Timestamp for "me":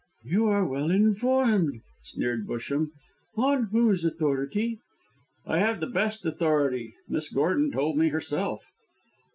7.99-8.07